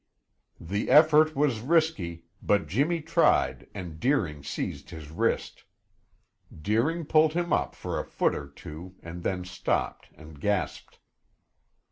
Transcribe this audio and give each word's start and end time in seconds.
The 0.59 0.89
effort 0.89 1.35
was 1.35 1.59
risky, 1.59 2.25
but 2.41 2.65
Jimmy 2.67 3.01
tried 3.03 3.67
and 3.71 3.99
Deering 3.99 4.43
seized 4.43 4.89
his 4.89 5.11
wrist. 5.11 5.63
Deering 6.59 7.05
pulled 7.05 7.33
him 7.33 7.53
up 7.53 7.75
for 7.75 7.99
a 7.99 8.03
foot 8.03 8.33
or 8.33 8.47
two, 8.47 8.95
and 9.03 9.21
then 9.21 9.45
stopped 9.45 10.09
and 10.15 10.41
gasped. 10.41 10.97